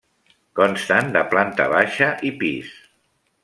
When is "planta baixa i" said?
1.35-2.33